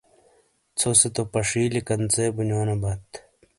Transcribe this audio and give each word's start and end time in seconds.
ژھوسے 0.79 1.09
تو 1.15 1.23
پشییلے 1.31 1.81
کنژے 1.87 2.25
بونیونوبات۔ 2.35 3.05